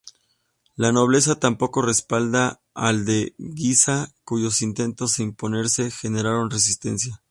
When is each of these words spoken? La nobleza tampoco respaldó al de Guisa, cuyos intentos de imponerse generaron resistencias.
La 0.77 0.91
nobleza 0.91 1.37
tampoco 1.39 1.83
respaldó 1.83 2.59
al 2.73 3.05
de 3.05 3.35
Guisa, 3.37 4.11
cuyos 4.23 4.63
intentos 4.63 5.17
de 5.17 5.23
imponerse 5.25 5.91
generaron 5.91 6.49
resistencias. 6.49 7.19